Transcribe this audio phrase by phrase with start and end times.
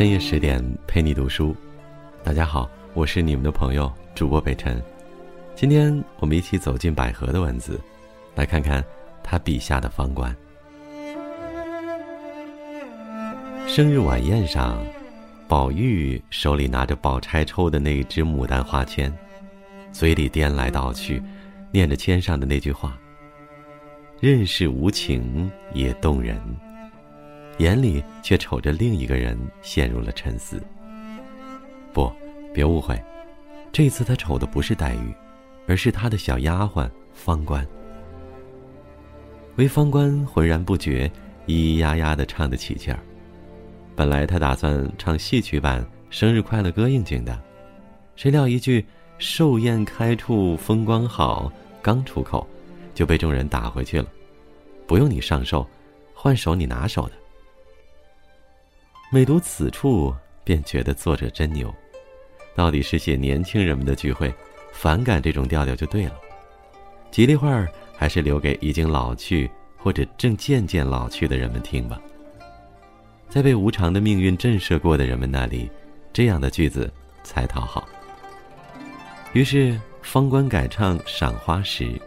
[0.00, 1.54] 深夜十点陪你读书，
[2.24, 4.82] 大家好，我是你们的朋友主播北辰。
[5.54, 7.78] 今天我们一起走进百合的文字，
[8.34, 8.82] 来看看
[9.22, 10.34] 他笔下的方官。
[13.66, 14.82] 生日晚宴上，
[15.46, 19.12] 宝玉手里拿着宝钗抽的那一支牡丹花签，
[19.92, 21.22] 嘴里颠来倒去，
[21.70, 22.98] 念着签上的那句话
[24.18, 26.40] ：“任是无情也动人。”
[27.60, 30.58] 眼里却瞅着另一个人，陷入了沉思。
[31.92, 32.10] 不，
[32.54, 32.98] 别误会，
[33.70, 35.14] 这次他瞅的不是黛玉，
[35.66, 37.66] 而是他的小丫鬟方官。
[39.56, 41.06] 为方官浑然不觉，
[41.46, 42.98] 咿咿呀呀的唱得起劲儿。
[43.94, 47.38] 本来他打算唱戏曲版《生日快乐歌》应景的，
[48.16, 48.82] 谁料一句
[49.18, 52.46] “寿宴开处风光好”刚出口，
[52.94, 54.08] 就被众人打回去了。
[54.86, 55.66] 不用你上寿，
[56.14, 57.19] 换首你拿手的。
[59.12, 61.74] 每读此处，便觉得作者真牛。
[62.54, 64.32] 到底是写年轻人们的聚会，
[64.72, 66.14] 反感这种调调就对了。
[67.10, 67.66] 吉利话
[67.96, 72.00] 还是留给已经老去或者正渐渐老去的人们听吧。
[73.28, 75.68] 在被无常的命运震慑过的人们那里，
[76.12, 76.88] 这样的句子
[77.24, 77.88] 才讨好。
[79.32, 82.00] 于是方官改唱《赏花》时，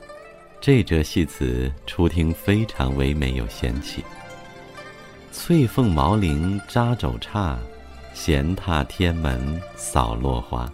[0.61, 4.01] 这则戏词初听非常唯美有仙气。
[5.33, 7.57] 翠凤毛翎扎肘叉，
[8.13, 10.71] 闲踏天门扫落花。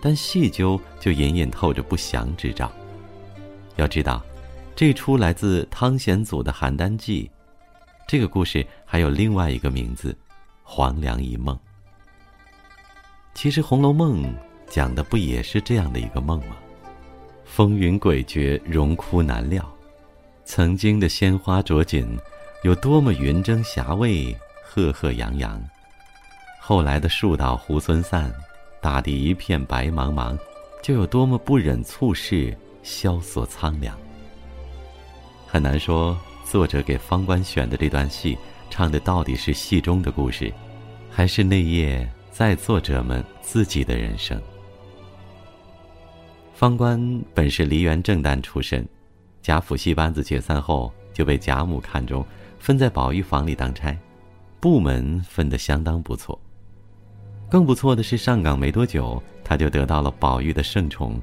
[0.00, 2.70] 但细究就隐隐透着不祥之兆。
[3.76, 4.20] 要知道，
[4.74, 7.30] 这出来自汤显祖的《邯郸记》，
[8.08, 10.14] 这个故事还有另外一个名字——
[10.64, 11.56] 黄粱一梦。
[13.32, 14.24] 其实《红楼梦》
[14.68, 16.56] 讲的不也是这样的一个梦吗？
[17.44, 19.64] 风云诡谲，荣枯难料，
[20.44, 22.18] 曾经的鲜花着锦。
[22.62, 25.58] 有多么云蒸霞蔚，赫赫扬扬；
[26.60, 28.32] 后来的树倒猢狲散，
[28.80, 30.38] 大地一片白茫茫，
[30.80, 33.98] 就有多么不忍促世，萧索苍凉。
[35.44, 38.38] 很难说，作者给方官选的这段戏，
[38.70, 40.52] 唱的到底是戏中的故事，
[41.10, 44.40] 还是那夜在作者们自己的人生？
[46.54, 48.88] 方官本是梨园正旦出身，
[49.42, 52.24] 贾府戏班子解散后，就被贾母看中。
[52.62, 53.92] 分在宝玉房里当差，
[54.60, 56.40] 部门分得相当不错。
[57.50, 61.20] 更不错的是，上岗没多久，他就得到了宝玉的圣宠，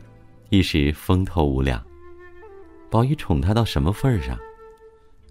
[0.50, 1.82] 一时风头无两。
[2.92, 4.38] 宝玉宠他到什么份儿上？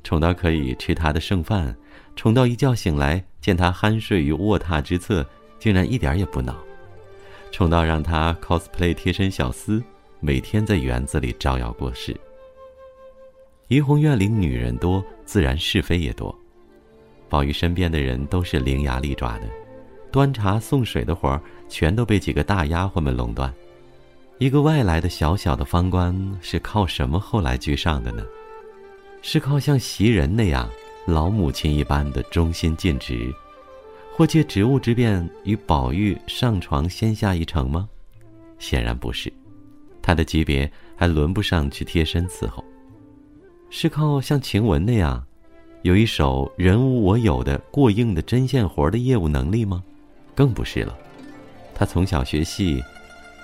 [0.03, 1.77] 宠到可以吃他的剩饭，
[2.17, 5.23] 宠到一觉醒来见他酣睡于卧榻之侧，
[5.59, 6.55] 竟然一点也不恼；
[7.53, 9.83] 宠到让他 cosplay 贴身小厮，
[10.21, 12.19] 每天在园子里招摇过市。
[13.69, 16.35] 怡红院里女人多，自然是非也多。
[17.29, 19.49] 宝玉身边的人都是伶牙俐爪的，
[20.11, 23.53] 端茶送水的活儿全都被几个大丫鬟们垄断。
[24.39, 28.25] 一个外来的小小的方官是靠什么后来居上的呢？
[29.21, 30.67] 是靠像袭人那样
[31.07, 33.31] 老母亲一般的忠心尽职，
[34.17, 37.87] 或借职务之便与宝玉上床先下一城吗？
[38.59, 39.31] 显然不是，
[40.01, 42.65] 他的级别还轮不上去贴身伺候。
[43.71, 45.25] 是靠像晴雯那样，
[45.83, 49.83] 有一手人无我有的过硬的针线活的业务能力吗？
[50.35, 50.97] 更不是了。
[51.75, 52.83] 她从小学戏，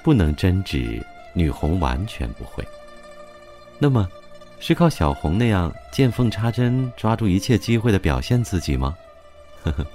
[0.02, 1.04] 不能针指，
[1.34, 2.64] 女红完全不会。
[3.78, 4.08] 那么，
[4.58, 8.96] 是靠小红那样见缝插针、抓住一切机会的表现自己吗？
[9.62, 9.86] 呵呵，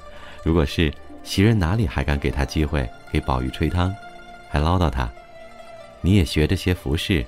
[0.44, 3.94] 如果是，袭人哪里还敢给他机会给宝玉吹汤，
[4.48, 5.10] 还唠叨他
[6.02, 7.26] ：“你也学着些服饰，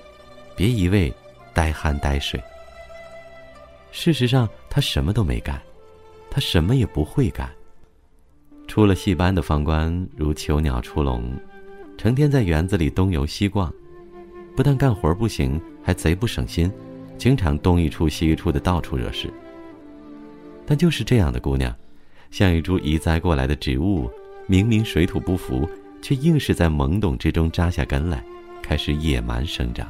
[0.55, 1.11] 别一味
[1.53, 2.41] 呆憨呆睡。”
[3.91, 5.61] 事实上，他什么都没干，
[6.29, 7.49] 他什么也不会干。
[8.67, 11.23] 出了戏班的方官如囚鸟出笼，
[11.97, 13.71] 成天在园子里东游西逛，
[14.55, 16.71] 不但干活不行，还贼不省心，
[17.17, 19.29] 经常东一处西一处的到处惹事。
[20.65, 21.75] 但就是这样的姑娘，
[22.31, 24.09] 像一株移栽过来的植物，
[24.47, 25.69] 明明水土不服，
[26.01, 28.23] 却硬是在懵懂之中扎下根来，
[28.61, 29.85] 开始野蛮生长。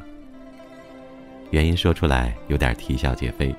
[1.50, 3.54] 原因说出来有点啼笑皆非。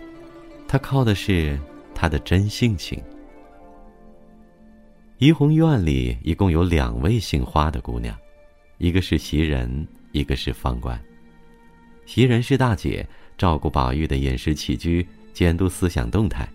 [0.74, 1.56] 他靠的是
[1.94, 3.00] 他的真性情。
[5.20, 8.18] 怡红院里一共有两位姓花的姑娘，
[8.80, 11.00] 一个是袭人，一个是方官。
[12.08, 16.48] 袭人是大姐，照顾宝玉的饮食起居，监督思想动态；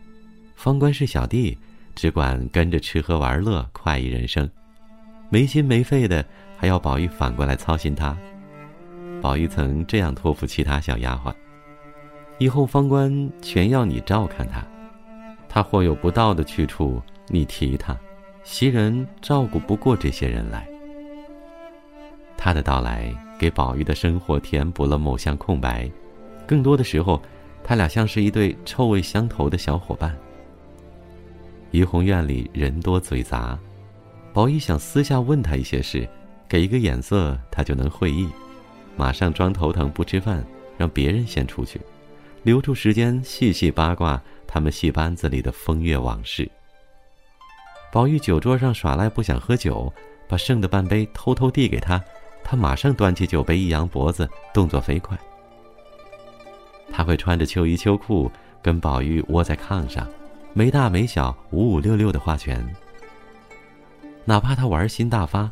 [0.56, 1.56] 方官是小弟，
[1.94, 4.50] 只管跟着吃喝玩乐，快意人生，
[5.30, 6.26] 没心没肺的，
[6.56, 8.18] 还要宝玉反过来操心他。
[9.22, 11.32] 宝玉曾这样托付其他小丫鬟。
[12.38, 14.64] 以后方官全要你照看他，
[15.48, 17.96] 他或有不到的去处，你提他；
[18.44, 20.66] 袭人照顾不过这些人来。
[22.36, 25.90] 他的到来给宝玉的生活填补了某项空白，
[26.46, 27.20] 更多的时候，
[27.64, 30.16] 他俩像是一对臭味相投的小伙伴。
[31.72, 33.58] 怡红院里人多嘴杂，
[34.32, 36.08] 宝玉想私下问他一些事，
[36.48, 38.28] 给一个眼色他就能会意，
[38.96, 40.46] 马上装头疼不吃饭，
[40.76, 41.80] 让别人先出去，
[42.48, 46.50] 留出时间细细八卦他们戏班子里的风月往事。
[47.92, 49.92] 宝玉酒桌上耍赖不想喝酒，
[50.26, 52.02] 把剩的半杯偷偷递给他，
[52.42, 55.14] 他马上端起酒杯一扬脖子，动作飞快。
[56.90, 60.08] 他会穿着秋衣秋裤跟宝玉窝在炕上。
[60.54, 62.66] 没大没小，五五六六的画拳。
[64.24, 65.50] 哪怕他玩心大发，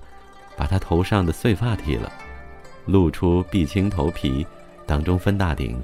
[0.56, 2.10] 把他头上的碎发剃了，
[2.86, 4.46] 露出碧青头皮，
[4.86, 5.78] 当中分大顶，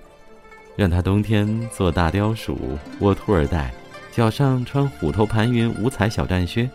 [0.77, 3.73] 让他冬天做大雕鼠，窝兔儿带，
[4.11, 6.69] 脚上穿虎头盘云五彩小战靴，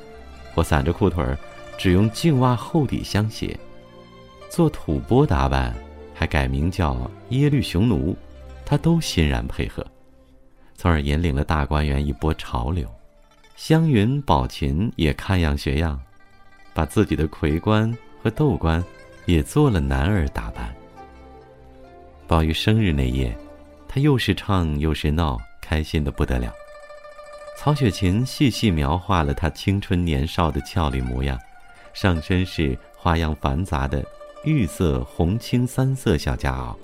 [0.53, 1.37] 或散着裤腿儿，
[1.77, 3.57] 只用净袜厚底相鞋，
[4.49, 5.75] 做吐蕃打扮，
[6.13, 8.15] 还改名叫耶律雄奴，
[8.65, 9.85] 他都欣然配合。
[10.75, 12.87] 从而引领了大观园一波潮流，
[13.55, 15.99] 湘云、宝琴也看样学样，
[16.71, 17.91] 把自己的魁冠
[18.21, 18.83] 和斗冠
[19.25, 20.71] 也做了男儿打扮。
[22.27, 23.35] 宝玉生日那夜，
[23.87, 26.53] 他又是唱又是闹，开心的不得了。
[27.57, 31.39] 曹雪芹细细描画了他青春年少的俏丽模样，
[31.93, 34.03] 上身是花样繁杂的
[34.43, 36.75] 玉色、红青三色小夹袄，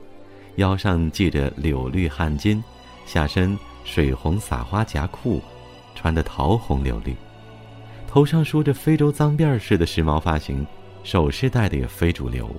[0.56, 2.62] 腰上系着柳绿汗巾，
[3.06, 3.58] 下身。
[3.86, 5.42] 水红撒花夹裤，
[5.94, 7.14] 穿得桃红柳绿，
[8.08, 10.66] 头上梳着非洲脏辫似的时髦发型，
[11.04, 12.50] 首饰戴的也非主流。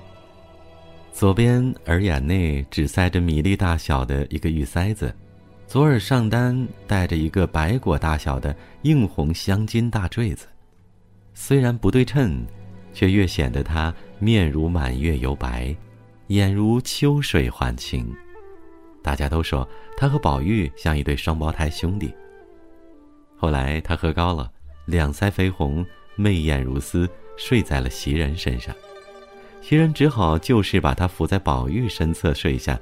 [1.14, 5.14] 左边耳眼内只塞着米粒大小的一个玉塞子，
[5.64, 10.49] 左耳上单戴着一个白果大小的硬红镶金大坠子，
[11.32, 12.44] 虽然不对称，
[12.93, 15.72] 却越显得他面如满月犹白，
[16.26, 18.12] 眼如秋水还晴。
[19.00, 22.12] 大家都说他和宝玉像一对双胞胎兄弟。
[23.37, 24.50] 后来他喝高了，
[24.84, 25.87] 两腮绯红，
[26.17, 28.75] 媚眼如丝，睡在了袭人身上。
[29.66, 32.78] 袭人只好就是把他扶在宝玉身侧睡下，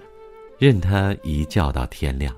[0.59, 2.35] 任他一觉到天亮。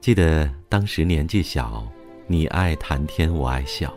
[0.00, 1.86] 记得当时年纪小，
[2.26, 3.94] 你爱谈天，我爱笑，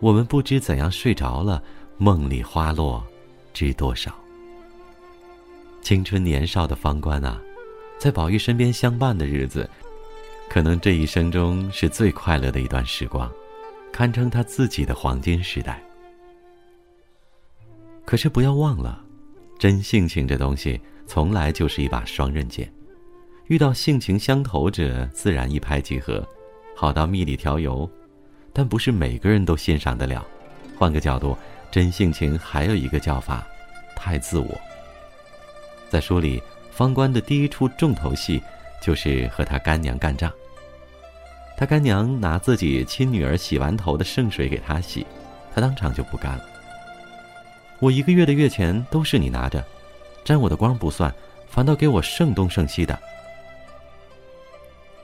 [0.00, 1.62] 我们不知怎样睡着了，
[1.96, 3.06] 梦里花落
[3.54, 4.12] 知多少。
[5.80, 7.40] 青春年少的方官啊，
[8.00, 9.70] 在宝玉身边相伴的日子，
[10.50, 13.30] 可能这一生中是最快乐的一段时光，
[13.92, 15.80] 堪称他自己的黄金时代。
[18.06, 19.02] 可是不要忘了，
[19.58, 22.72] 真性情这东西从来就是一把双刃剑，
[23.48, 26.24] 遇到性情相投者，自然一拍即合，
[26.76, 27.90] 好到蜜里调油，
[28.52, 30.24] 但不是每个人都欣赏得了。
[30.78, 31.36] 换个角度，
[31.68, 33.44] 真性情还有一个叫法，
[33.96, 34.56] 太自我。
[35.88, 38.40] 在书里，方官的第一出重头戏，
[38.80, 40.32] 就是和他干娘干仗。
[41.56, 45.04] 他干娘拿自己亲女儿洗完头的圣水给他洗，
[45.52, 46.44] 他当场就不干了。
[47.78, 49.64] 我一个月的月钱都是你拿着，
[50.24, 51.12] 沾我的光不算，
[51.48, 52.98] 反倒给我剩东剩西的。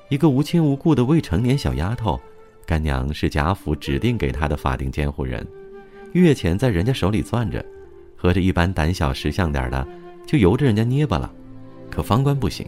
[0.09, 2.21] 一个无亲无故的未成年小丫头，
[2.67, 5.47] 干娘是贾府指定给她的法定监护人，
[6.13, 7.65] 月钱在人家手里攥着，
[8.17, 9.87] 合着一般胆小识相点的。
[10.25, 11.31] 就由着人家捏巴了，
[11.91, 12.67] 可方官不行，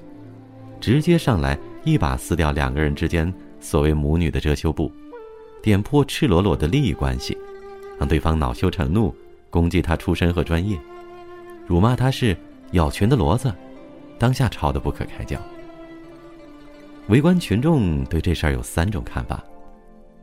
[0.80, 4.92] 直接上来一把撕掉两个人之间所谓母女的遮羞布，
[5.62, 7.38] 点破赤裸裸的利益关系，
[7.98, 9.14] 让对方恼羞成怒，
[9.54, 10.76] 攻击他出身和专业，
[11.64, 12.36] 辱骂他是
[12.72, 13.54] 咬群的骡子，
[14.18, 15.40] 当下吵得不可开交。
[17.06, 19.40] 围观群众对这事儿有三种看法，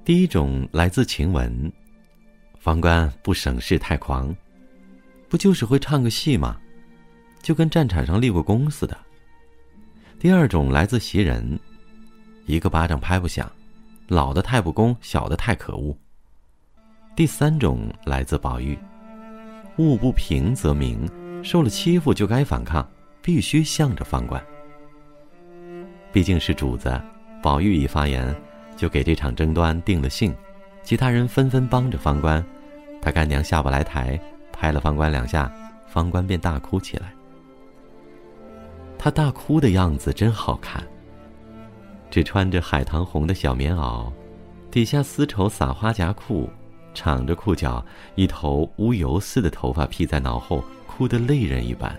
[0.04, 1.72] 第一种来自晴雯，
[2.60, 4.36] 方官不省事太狂，
[5.30, 6.58] 不就是会唱个戏吗？
[7.42, 8.98] 就跟战场上立过功似的。
[10.20, 11.58] 第二种来自袭人，
[12.48, 13.50] 一个巴掌拍不响，
[14.10, 15.98] 老的太不公，小的太可恶。
[17.16, 18.78] 第三种来自宝玉，
[19.78, 21.10] 物不平则鸣，
[21.44, 22.88] 受了欺负就该反抗，
[23.22, 24.42] 必须向着方官。
[26.12, 27.00] 毕竟是主子，
[27.42, 28.36] 宝玉一发言，
[28.75, 30.36] 就给这场争端定了性，
[30.84, 32.44] 其他人纷纷帮着方官，
[33.01, 34.20] 他干娘下不来台，
[34.51, 35.51] 拍了方官两下，
[35.88, 37.13] 方官便大哭起来。
[38.98, 40.84] 他大哭的样子真好看。
[42.12, 44.12] 只穿着海棠红的小棉袄，
[44.70, 46.50] 底下丝绸撒花夹裤，
[46.94, 47.84] 敞着裤脚，
[48.16, 51.98] 一头乌油似的头发披在脑后，哭得泪人一般。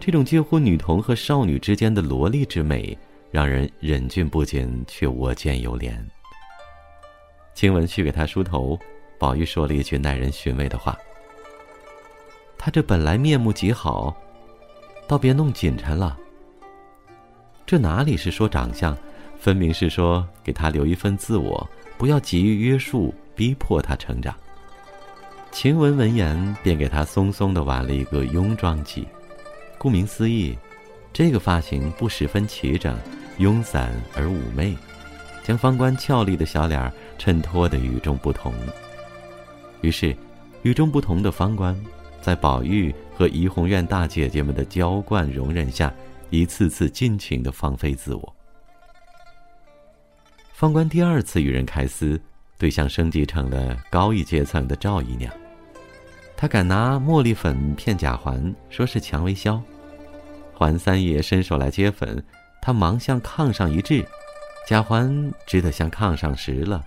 [0.00, 2.96] 这种介乎女童和少女之间的萝莉之美，
[3.30, 5.94] 让人忍俊不禁，却我见犹怜。
[7.54, 8.78] 晴雯去给他梳头，
[9.18, 10.98] 宝玉说了一句耐人寻味的话
[12.58, 14.14] ：“他这本来面目极好，
[15.06, 16.18] 倒别弄紧沉了。”
[17.64, 18.94] 这哪里是说长相，
[19.38, 24.34] 分明是说给他留一份自我，不要急于约束、逼迫他成长。
[25.50, 29.04] 晴雯闻言，便给他松松的挽了一个庸妆髻。
[29.78, 30.56] 顾名思义，
[31.12, 32.98] 这个发型不十分齐整，
[33.38, 34.76] 慵散而妩媚，
[35.42, 38.52] 将方官俏丽的小脸衬托得与众不同。
[39.80, 40.16] 于是，
[40.62, 41.78] 与众不同的方官，
[42.20, 45.92] 在宝玉和怡红院大姐姐们的娇惯容忍下，
[46.30, 48.36] 一次次尽情的放飞自我。
[50.52, 52.20] 方官第二次与人开撕，
[52.64, 55.30] 对象升级成了高一阶层的赵姨娘。
[56.34, 59.60] 她敢拿茉莉粉骗贾环，说是蔷薇销。
[60.54, 62.24] 环三爷伸手来接粉，
[62.62, 64.02] 他忙向炕上一掷，
[64.66, 66.82] 贾环只得向炕上拾了，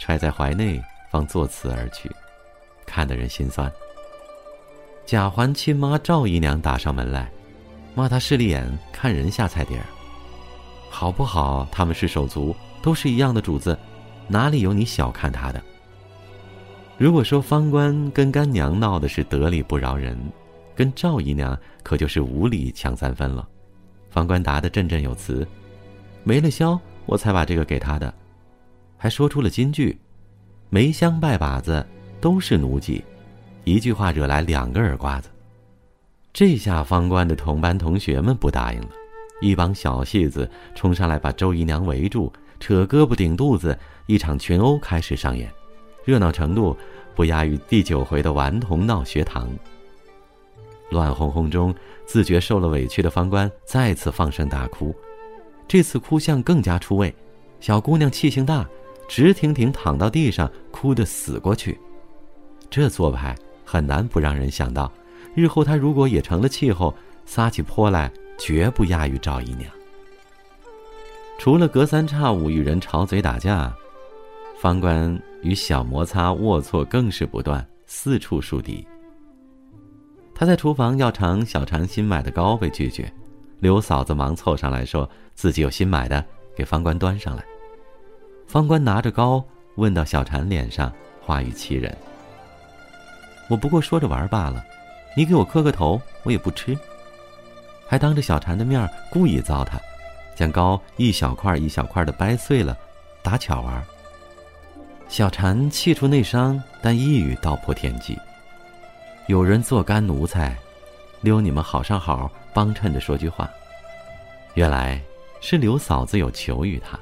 [0.00, 0.82] 揣在怀内，
[1.12, 2.10] 方作辞而去，
[2.84, 3.70] 看得人心酸。
[5.06, 7.30] 贾环亲妈赵姨娘打上门来，
[7.94, 9.86] 骂他势利眼，看人下菜碟儿。
[10.90, 11.68] 好不好？
[11.70, 13.78] 他们是手足，都是一样的主子，
[14.30, 15.60] 哪里有你小看他的？
[16.96, 20.16] 如果说方官跟干娘闹的是得理不饶人，
[20.76, 23.48] 跟赵姨娘可就是无理抢三分了。
[24.08, 25.44] 方官答得振振有词
[26.22, 28.14] ：“没了箫，我才把这个给他的。”
[28.96, 29.98] 还说出了金句
[30.70, 31.84] ：“梅香拜把子
[32.20, 33.04] 都是奴籍。”
[33.64, 35.28] 一句话惹来两个耳刮子。
[36.32, 38.90] 这下方官的同班同学们不答应了，
[39.40, 43.76] 一帮小戏子冲上来把周姨娘围住，扯胳膊顶肚子，
[44.06, 45.50] 一场群殴开始上演。
[46.04, 46.76] 热闹程度
[47.14, 49.50] 不亚于第九回的顽童闹学堂。
[50.90, 51.74] 乱哄哄中，
[52.04, 54.94] 自觉受了委屈的方官再次放声大哭，
[55.66, 57.14] 这次哭相更加出位。
[57.60, 58.68] 小姑娘气性大，
[59.08, 61.78] 直挺挺躺到地上，哭得死过去。
[62.68, 64.90] 这做派很难不让人想到，
[65.34, 69.70] 日后她如果也成了气候，撒起泼来绝不亚于赵姨娘。
[71.40, 73.74] 除了隔三差五与人吵嘴打架。
[74.60, 78.86] 方官与小摩擦龌龊更是不断，四处树敌。
[80.34, 83.10] 他在厨房要尝小婵新买的糕，被拒绝。
[83.58, 86.22] 刘嫂子忙凑上来说自己有新买的，
[86.54, 87.42] 给方官端上来。
[88.46, 89.42] 方官拿着糕，
[89.76, 90.92] 问到小婵脸上，
[91.22, 91.96] 话语欺人
[93.48, 94.62] ：“我不过说着玩罢了，
[95.16, 96.76] 你给我磕个头，我也不吃。”
[97.88, 99.78] 还当着小婵的面故意糟蹋，
[100.40, 102.74] 将糕一小块一小块的掰碎了，
[103.22, 103.84] 打巧玩。
[105.06, 108.16] 小婵气出内伤，但一语道破天机。
[109.26, 110.56] 有人做干奴才，
[111.20, 113.50] 留你们好上好帮衬着说句话。
[114.54, 114.98] 原来
[115.42, 116.98] 是刘嫂子有求于他，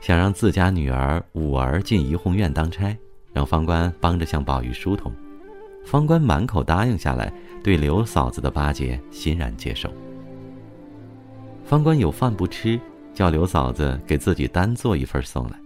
[0.00, 2.96] 想让自家女儿五儿进怡红院当差，
[3.32, 5.12] 让方官帮着向宝玉疏通。
[5.84, 7.32] 方官满口答应下来，
[7.64, 9.92] 对刘嫂子的巴结欣然接受。
[11.72, 12.78] 方官有饭不吃，
[13.14, 15.58] 叫刘嫂子给自己单做一份送来。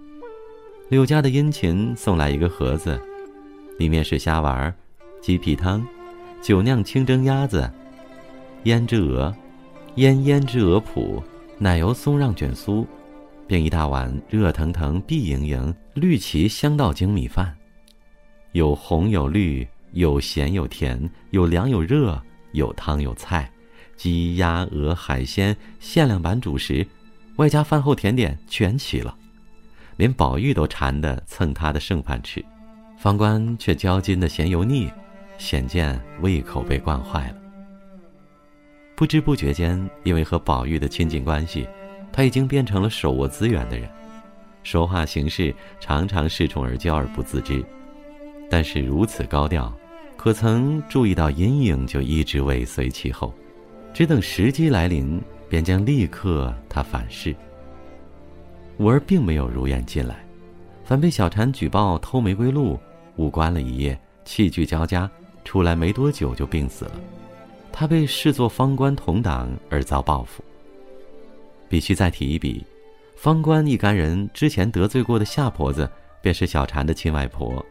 [0.88, 2.96] 柳家的殷勤送来一个盒子，
[3.76, 4.72] 里面是虾丸、
[5.20, 5.84] 鸡皮汤、
[6.40, 7.68] 酒酿清蒸鸭子、
[8.62, 9.34] 胭脂鹅、
[9.96, 11.20] 腌胭脂鹅脯、
[11.58, 12.86] 奶油松让卷酥，
[13.48, 17.52] 并一大碗热腾腾、碧莹莹、绿旗香稻精米饭，
[18.52, 22.16] 有红有绿，有咸有甜，有凉有热，
[22.52, 23.50] 有汤有菜，
[23.96, 26.86] 鸡鸭鹅海鲜限量版主食，
[27.36, 29.16] 外加饭后甜点，全齐了。
[29.96, 32.44] 连宝玉都馋得蹭他的剩饭吃，
[32.98, 34.90] 方官却焦金的嫌油腻，
[35.38, 37.36] 显见胃口被惯坏了。
[38.94, 41.66] 不知不觉间，因为和宝玉的亲近关系，
[42.12, 43.88] 他已经变成了手握资源的人，
[44.62, 47.64] 说话行事常常恃宠而骄而不自知。
[48.50, 49.74] 但是如此高调，
[50.16, 53.34] 可曾注意到阴影就一直尾随其后，
[53.96, 57.34] 只等时机来临，便将立刻他反噬。
[58.76, 60.22] 五儿并没有如愿进来，
[60.84, 62.78] 反被小婵举报偷玫瑰露，
[63.16, 65.10] 误关了一夜，气惧交加，
[65.46, 66.90] 出来没多久就病死了。
[67.72, 70.44] 他被视作方官同党而遭报复。
[71.66, 72.62] 必须再提一笔，
[73.16, 77.64] 方官一干人之前得罪过的夏婆子，便是小婵的亲外婆。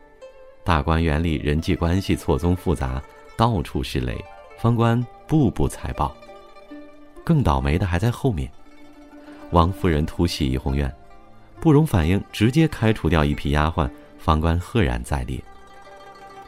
[0.63, 2.99] 大观园里人际关系错综复杂，
[3.37, 4.17] 到处是雷，
[4.57, 6.15] 方官步步踩爆。
[7.23, 8.49] 更倒霉的还在后面。
[9.51, 10.93] 王夫人突袭怡红院，
[11.59, 13.89] 不容反应，直接开除掉一批丫鬟。
[14.17, 15.39] 方官赫然在列，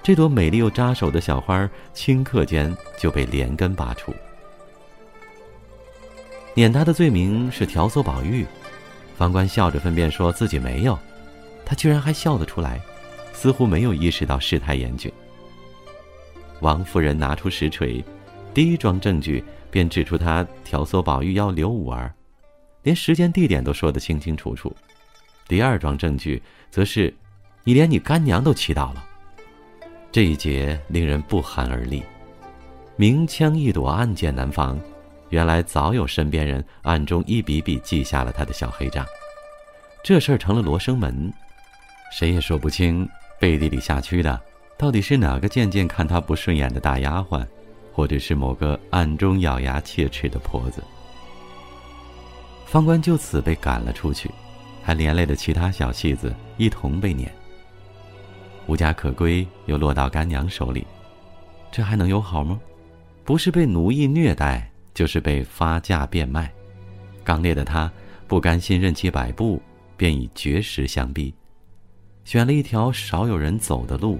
[0.01, 4.11] 这朵美丽又扎手的小花，顷刻间就被连根拔除。
[6.55, 8.43] 撵他的罪名是挑唆宝玉，
[9.15, 10.97] 方官笑着分辨说自己没有，
[11.63, 12.81] 他居然还笑得出来，
[13.31, 15.11] 似乎没有意识到事态严峻。
[16.61, 18.03] 王夫人拿出实锤，
[18.57, 22.11] 第一桩证据便指出他挑唆宝玉要留五儿，
[22.81, 24.75] 连时间地点都说得清清楚楚。
[25.47, 27.13] 第二桩证据则是，
[27.63, 29.05] 你连你干娘都气到了。
[30.11, 32.01] 这一节令人不寒而栗，
[32.95, 34.79] 明枪易躲，暗箭难防。
[35.29, 39.05] 原来早有身边人暗中一笔笔记下了他的小黑账，
[40.03, 41.31] 这事儿成了罗生门，
[42.11, 43.07] 谁也说不清
[43.39, 44.41] 背地里下蛆的
[44.79, 47.45] 到底是哪个渐渐看他不顺眼的大丫鬟，
[47.97, 50.83] 或者是某个暗中咬牙切齿的婆子。
[52.67, 54.29] 方官就此被赶了出去，
[54.83, 57.33] 还连累了其他小戏子一同被撵。
[58.67, 60.85] 无家可归，又落到干娘手里，
[61.71, 62.59] 这还能有好吗？
[63.25, 64.71] 不是被奴役虐待。
[64.93, 66.51] 就是被发价变卖，
[67.23, 67.91] 刚烈的他
[68.27, 69.61] 不甘心任其摆布，
[69.95, 71.31] 便以绝食相逼，
[72.25, 74.19] 选了一条少有人走的路，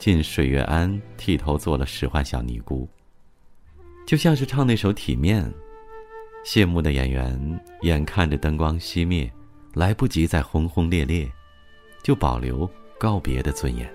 [0.00, 2.88] 进水月庵剃头做了使唤小尼姑。
[4.10, 5.44] 就像是唱那首《体面》，
[6.42, 9.32] 谢幕的演员眼看着灯光熄灭，
[9.72, 11.30] 来不及再轰轰烈烈，
[12.02, 13.88] 就保留告别的尊严。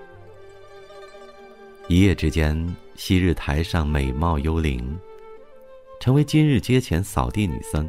[1.89, 2.55] 一夜之间，
[2.95, 4.97] 昔日台上美貌幽灵。
[5.99, 7.85] 成为今日街前扫地女僧，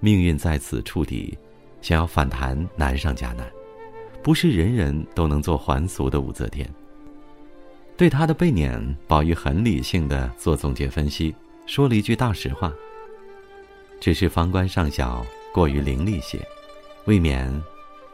[0.00, 1.38] 命运在此触底，
[1.80, 3.48] 想要反弹难上加难，
[4.20, 6.68] 不是人人都能做还俗的武则天。
[8.00, 11.34] 对他的被撵，宝玉很理性的做总结分析，
[11.66, 12.72] 说了一句大实话。
[14.00, 16.40] 只是方官上小过于伶俐些，
[17.04, 17.62] 未免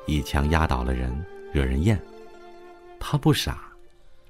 [0.04, 1.96] 一枪压倒了人，惹人厌。
[2.98, 3.60] 他不傻，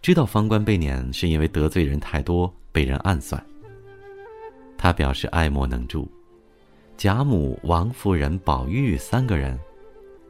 [0.02, 3.42] 知道方官被撵是因为得罪人太多，被人暗算。
[4.76, 6.06] 他表示爱莫能助，
[6.98, 9.58] 贾母、王夫人、宝玉三个人，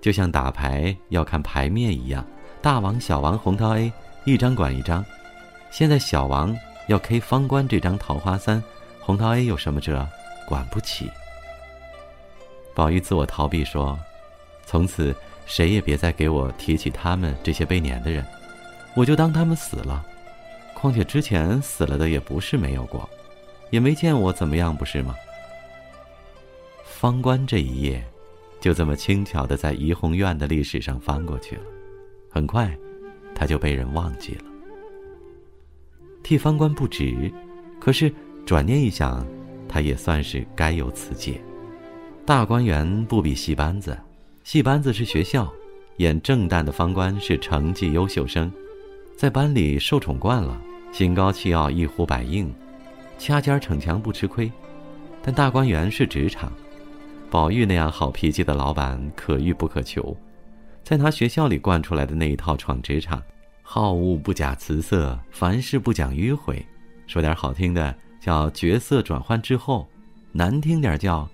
[0.00, 2.24] 就像打牌要看牌面一样，
[2.62, 3.92] 大王、小王、红桃 A，
[4.24, 5.04] 一张管一张。
[5.76, 8.64] 现在小王要 K 方官这张桃花三，
[8.98, 10.08] 红桃 A 有什么辙？
[10.48, 11.10] 管不起。
[12.74, 13.98] 宝玉自我逃避说
[14.64, 18.24] ：“从此谁也别再给我提起他们这些被撵的人，
[18.94, 20.02] 我就当他们死了。
[20.72, 23.06] 况且之前死了的也不是没有过。”
[23.68, 25.14] 也没见我怎么样，不是吗？
[26.86, 28.02] 方官这一页，
[28.62, 31.62] 就这么轻巧的在怡红院的历史上翻过去了。
[32.30, 32.74] 很快，
[33.34, 34.45] 他就被人忘记了。
[36.26, 37.32] 替方官不值，
[37.78, 38.12] 可是
[38.44, 39.24] 转念一想，
[39.68, 41.40] 他也算是该有此戒。
[42.24, 43.96] 大观园不比戏班子，
[44.42, 45.48] 戏班子是学校，
[45.98, 48.50] 演正旦的方官是成绩优秀生，
[49.16, 50.60] 在班里受宠惯了，
[50.90, 52.52] 心高气傲，一呼百应。
[53.18, 54.50] 掐尖逞强不吃亏，
[55.22, 56.52] 但大观园是职场，
[57.30, 60.16] 宝玉那样好脾气的老板可遇不可求，
[60.82, 63.22] 在他学校里惯出来的那一套闯职场，
[63.68, 66.64] 好恶不假辞色，凡事不讲迂回，
[67.08, 69.86] 说点好听的叫角色转换之后，
[70.30, 71.28] 难听点叫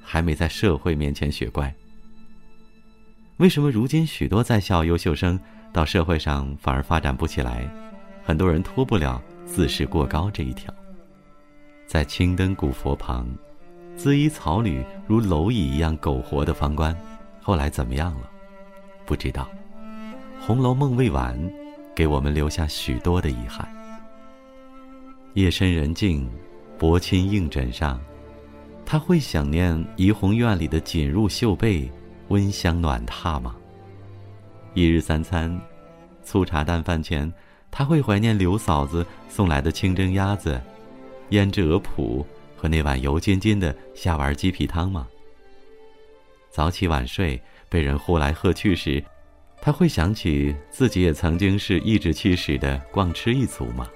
[0.00, 1.74] 还没在社会面前学乖。
[3.38, 5.38] 为什么如今许多在校优秀生
[5.72, 7.68] 到社会上反而发展不起来？
[8.22, 10.72] 很多人脱不了自视过高这一条。
[11.88, 13.28] 在青灯古佛旁，
[13.98, 16.96] 恣衣草履如蝼蚁一样苟活的方官，
[17.42, 18.30] 后来怎么样了？
[19.04, 19.50] 不知道。
[20.46, 21.38] 《红楼梦》未完，
[21.94, 23.68] 给我们留下许多的遗憾。
[25.34, 26.30] 夜深人静，
[26.78, 28.00] 薄衾映枕上，
[28.84, 31.90] 他会想念怡红院里的锦褥绣被、
[32.28, 33.56] 温香暖榻吗？
[34.74, 35.60] 一日三餐，
[36.22, 37.32] 粗茶淡饭前，
[37.70, 40.60] 他会怀念刘嫂子送来的清蒸鸭子。
[41.30, 42.24] 胭脂鹅脯
[42.56, 45.08] 和那碗油津津的虾丸鸡皮汤吗？
[46.50, 49.02] 早起晚睡，被人呼来喝去时，
[49.64, 53.88] 他会想起自己也曾经是颐指气使的逛吃一族吗？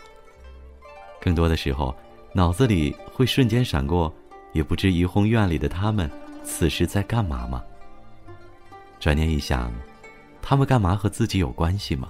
[1.20, 1.94] 更多的时候，
[2.32, 4.10] 脑子里会瞬间闪过，
[4.54, 6.10] 也不知怡红院里的他们
[6.42, 7.62] 此时在干嘛吗？
[8.98, 9.70] 转念一想，
[10.40, 12.08] 他们干嘛和自己有关系吗？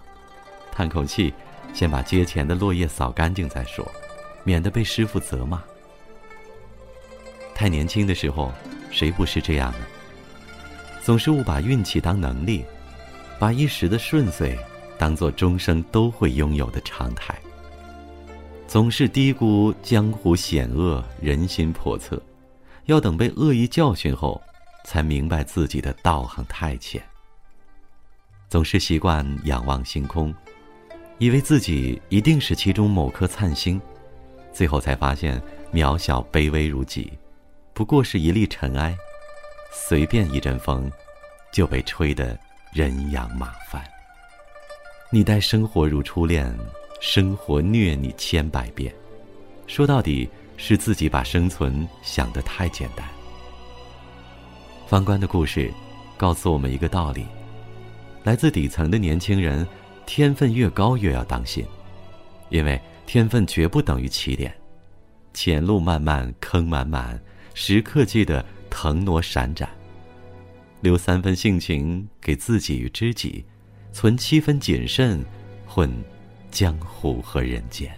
[0.70, 1.34] 叹口气，
[1.74, 3.84] 先把街前的落叶扫干净再说。
[4.44, 5.60] 免得被师傅责骂。
[7.56, 8.52] 太年轻的时候，
[8.92, 9.78] 谁不是这样呢？
[11.02, 12.64] 总是误把运气当能力，
[13.38, 14.58] 把一时的顺遂
[14.98, 17.34] 当做终生都会拥有的常态。
[18.66, 22.20] 总是低估江湖险恶，人心叵测，
[22.84, 24.40] 要等被恶意教训后，
[24.84, 27.02] 才明白自己的道行太浅。
[28.48, 30.34] 总是习惯仰望星空，
[31.18, 33.80] 以为自己一定是其中某颗灿星。
[34.52, 35.40] 最后才发现，
[35.72, 37.12] 渺小卑微如己，
[37.72, 38.96] 不过是一粒尘埃，
[39.72, 40.90] 随便一阵风，
[41.52, 42.38] 就被吹得
[42.72, 43.82] 人仰马翻。
[45.10, 46.54] 你待生活如初恋，
[47.00, 48.94] 生活虐你千百遍。
[49.66, 53.06] 说到底，是自己把生存想得太简单。
[54.86, 55.72] 方官的故事，
[56.16, 57.26] 告诉我们一个道理：
[58.22, 59.66] 来自底层的年轻人，
[60.04, 61.64] 天分越高越要当心，
[62.50, 64.54] 因为天分绝不等于起点。
[65.32, 67.18] 前路漫漫，坑满满，
[67.54, 69.68] 时刻记得腾挪闪展。
[70.80, 73.44] 留三分性情给自己与知己。
[73.90, 75.24] 存七分谨慎，
[75.66, 75.90] 混
[76.50, 77.90] 江湖和人间。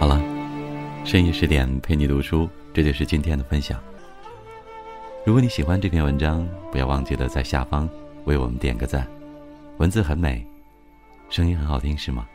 [0.00, 0.20] 好了，
[1.04, 3.80] 深夜十点陪你读书，这就是今天的分享。
[5.24, 7.88] 如果你喜欢这篇文章，不要忘记了在下方
[8.24, 9.06] 为我们点个赞。
[9.78, 10.44] 文字很美，
[11.30, 12.26] 声音很好听，是吗？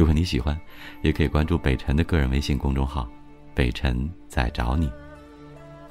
[0.00, 0.58] 如果你喜欢，
[1.02, 3.06] 也可以关注北辰的个人微信公众号
[3.54, 4.90] “北辰在找你”。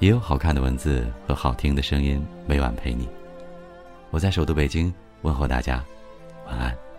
[0.00, 3.08] 也有好看的文字和好听的声音，每晚陪你。
[4.10, 4.92] 我在首都北京
[5.22, 5.80] 问候大家，
[6.48, 6.89] 晚安。